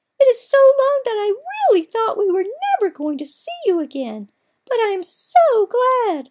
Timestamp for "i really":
1.15-1.85